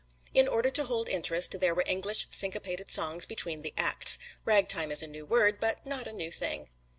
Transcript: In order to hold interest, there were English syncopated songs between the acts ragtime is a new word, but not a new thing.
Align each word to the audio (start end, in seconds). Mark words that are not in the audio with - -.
In 0.33 0.47
order 0.47 0.71
to 0.71 0.85
hold 0.85 1.07
interest, 1.09 1.59
there 1.59 1.75
were 1.75 1.83
English 1.85 2.25
syncopated 2.31 2.89
songs 2.89 3.27
between 3.27 3.61
the 3.61 3.71
acts 3.77 4.17
ragtime 4.45 4.91
is 4.91 5.03
a 5.03 5.07
new 5.07 5.27
word, 5.27 5.59
but 5.59 5.85
not 5.85 6.07
a 6.07 6.11
new 6.11 6.31
thing. 6.31 6.69